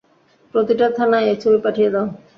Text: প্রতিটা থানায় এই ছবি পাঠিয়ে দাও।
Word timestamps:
প্রতিটা 0.53 0.87
থানায় 0.97 1.27
এই 1.27 1.37
ছবি 1.41 1.57
পাঠিয়ে 1.65 1.89
দাও। 1.93 2.05